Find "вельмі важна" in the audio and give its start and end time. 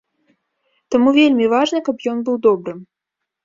1.19-1.85